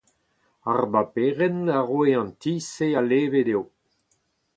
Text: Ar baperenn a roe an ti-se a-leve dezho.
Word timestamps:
Ar 0.71 0.81
baperenn 0.91 1.71
a 1.77 1.79
roe 1.87 2.11
an 2.21 2.29
ti-se 2.41 2.87
a-leve 2.99 3.41
dezho. 3.47 3.63